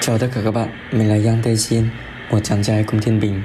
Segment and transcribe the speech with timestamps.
[0.00, 1.84] Chào tất cả các bạn, mình là Yang Tae Jin,
[2.30, 3.42] một chàng trai cùng thiên bình.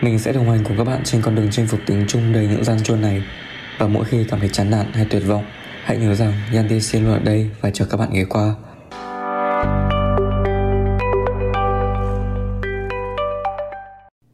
[0.00, 2.46] Mình sẽ đồng hành cùng các bạn trên con đường chinh phục tiếng Trung đầy
[2.46, 3.22] những gian truân này.
[3.78, 5.44] Và mỗi khi cảm thấy chán nản hay tuyệt vọng,
[5.84, 8.54] hãy nhớ rằng Yang Tae Jin luôn ở đây và chờ các bạn ghé qua.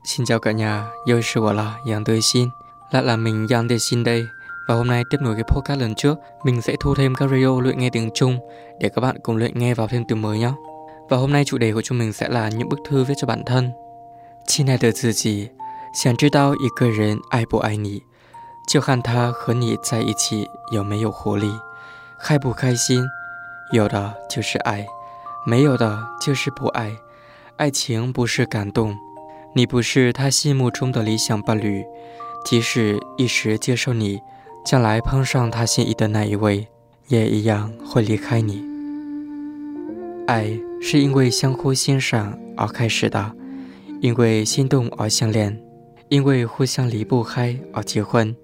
[0.04, 2.48] Xin chào cả nhà, tôi là Wala Yang Tae Jin.
[2.90, 4.26] Lại là mình Yang Tae Jin đây.
[4.68, 7.60] Và hôm nay tiếp nối cái podcast lần trước, mình sẽ thu thêm các radio
[7.60, 8.38] luyện nghe tiếng Trung
[8.80, 10.50] để các bạn cùng luyện nghe vào thêm từ mới nhé.
[11.10, 13.26] Và hôm nay chủ đề của chúng mình sẽ là những bức thư viết cho
[13.26, 13.72] bản thân
[14.46, 15.50] 亲爱的自己，
[15.92, 18.00] 想知道一个人爱不爱你，
[18.68, 21.50] 就看他和你在一起有没有活力，
[22.20, 23.04] 开不开心。
[23.72, 24.86] 有的就是爱，
[25.44, 26.92] 没有的就是不爱。
[27.56, 28.96] 爱情不是感动，
[29.52, 31.84] 你不是他心目中的理想伴侣，
[32.44, 34.20] 即使一时接受你，
[34.64, 36.68] 将来碰上他心仪的那一位，
[37.08, 38.69] 也一样会离开你。
[40.30, 43.34] 爱是因为相互欣赏而开始的。
[44.00, 45.60] 因为心动而相恋，
[46.08, 48.34] 因为互相离不开而结婚，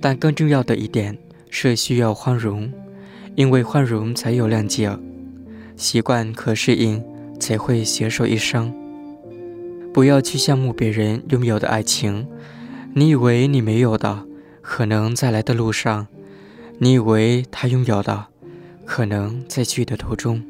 [0.00, 1.16] 但更重要的一点
[1.50, 2.72] 是需要宽容，
[3.36, 4.90] 因为宽容才有谅解，
[5.76, 7.00] 习惯可适应
[7.38, 8.74] 才会携手一生。
[9.92, 12.26] 不要去羡慕别人拥有的爱情，
[12.94, 14.24] 你以为你没有的，
[14.60, 16.06] 可能在来的路上；
[16.78, 18.26] 你以为他拥有的，
[18.84, 20.42] 可能在去的途中。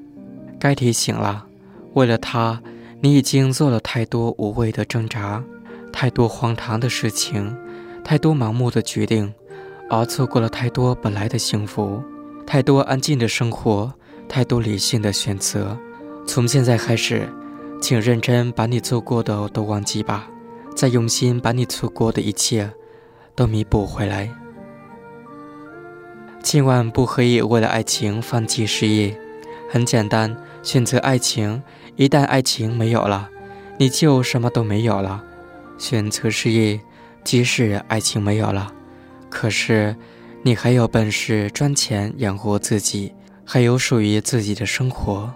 [0.61, 1.47] 该提醒了，
[1.95, 2.63] 为了他。
[3.03, 5.43] 你已经做了太多无谓的挣扎，
[5.91, 7.57] 太多荒唐的事情，
[8.05, 9.33] 太多盲目的决定，
[9.89, 12.03] 而错过了太多本来的幸福，
[12.47, 13.91] 太多安静的生活，
[14.29, 15.79] 太多理性的选择。
[16.27, 17.27] 从现在开始，
[17.81, 20.29] 请认真把你做过的都忘记吧，
[20.77, 22.71] 再用心把你错过的一切
[23.35, 24.31] 都弥补回来。
[26.43, 29.19] 千万不可以为了爱情放弃事业。
[29.73, 31.63] 很简单，选择爱情。
[31.97, 33.29] 一旦爱情没有了，
[33.79, 35.23] 你就什么都没有了。
[35.77, 36.81] 选择事业，
[37.25, 38.73] 即使爱情没有了，
[39.29, 39.95] 可是
[40.43, 43.13] 你还有本事赚钱养活自己，
[43.45, 45.33] 还有属于自己的生活。